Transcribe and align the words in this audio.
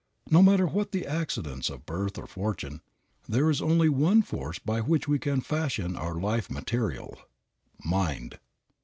No 0.31 0.41
matter 0.41 0.65
what 0.65 0.93
the 0.93 1.05
accidents 1.05 1.69
of 1.69 1.85
birth 1.85 2.17
or 2.17 2.25
fortune, 2.25 2.81
there 3.29 3.51
is 3.51 3.61
only 3.61 3.87
one 3.87 4.23
force 4.23 4.57
by 4.57 4.79
which 4.81 5.07
we 5.07 5.19
can 5.19 5.41
fashion 5.41 5.95
our 5.95 6.15
life 6.15 6.49
material 6.49 7.19
mind. 7.85 8.39